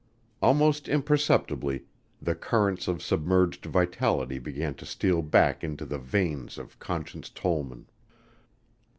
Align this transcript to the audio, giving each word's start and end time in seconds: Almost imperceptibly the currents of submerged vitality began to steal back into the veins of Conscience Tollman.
Almost 0.41 0.87
imperceptibly 0.89 1.85
the 2.19 2.33
currents 2.33 2.87
of 2.87 3.03
submerged 3.03 3.67
vitality 3.67 4.39
began 4.39 4.73
to 4.81 4.85
steal 4.87 5.21
back 5.21 5.63
into 5.63 5.85
the 5.85 5.99
veins 5.99 6.57
of 6.57 6.79
Conscience 6.79 7.29
Tollman. 7.29 7.85